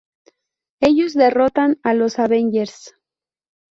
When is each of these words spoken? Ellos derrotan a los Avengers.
Ellos 0.79 1.13
derrotan 1.13 1.77
a 1.83 1.93
los 1.93 2.17
Avengers. 2.17 2.95